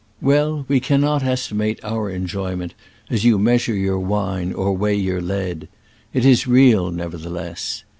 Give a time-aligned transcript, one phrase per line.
[0.19, 2.73] Well, we cannot estimate our enjoyment
[3.11, 5.67] as you measure your wine or weigh your lead:
[6.11, 7.83] it is real, neverthe less.